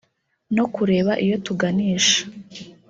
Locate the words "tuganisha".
1.45-2.19